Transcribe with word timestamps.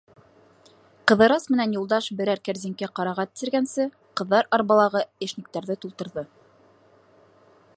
Ҡыҙырас 1.09 1.43
менән 1.55 1.75
Юлдаш 1.75 2.07
берәр 2.21 2.41
кәрзинкә 2.49 2.89
ҡарағат 3.01 3.33
тиргәнсе, 3.41 3.85
ҡыҙҙар 4.21 4.49
арбалағы 4.59 5.03
йәшниктәрҙе 5.27 5.77
тултырҙы. 5.85 6.25